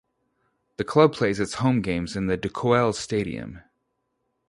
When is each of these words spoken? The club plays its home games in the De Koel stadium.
The 0.77 0.83
club 0.83 1.13
plays 1.13 1.39
its 1.39 1.53
home 1.53 1.81
games 1.83 2.15
in 2.15 2.25
the 2.25 2.35
De 2.35 2.49
Koel 2.49 2.91
stadium. 2.91 3.59